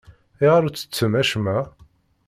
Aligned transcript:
Ayɣer 0.41 0.61
ur 0.67 0.73
ttettem 0.73 1.13
acemma? 1.21 1.57